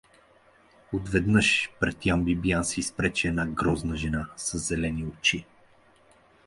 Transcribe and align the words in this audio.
Отведнъж 0.93 1.71
пред 1.79 2.05
Ян 2.05 2.23
Бибиян 2.23 2.65
се 2.65 2.79
изпречи 2.79 3.27
едра 3.27 3.45
и 3.49 3.51
грозна 3.51 3.95
жена 3.97 4.27
със 4.37 4.67
зелени 4.69 5.05
очи. 5.05 5.45